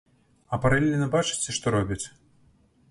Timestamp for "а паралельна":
0.55-1.11